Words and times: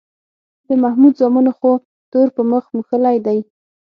د 0.67 0.69
محمود 0.83 1.13
زامنو 1.19 1.51
خو 1.59 1.71
تور 2.11 2.27
په 2.35 2.41
مخ 2.51 2.63
موښلی 2.75 3.17
دی 3.25 3.39